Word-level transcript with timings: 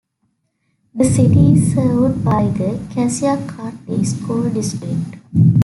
The 0.95 1.03
city 1.03 1.53
is 1.53 1.75
served 1.75 2.25
by 2.25 2.47
the 2.47 2.79
Cassia 2.91 3.37
County 3.47 4.03
School 4.03 4.49
District. 4.49 4.97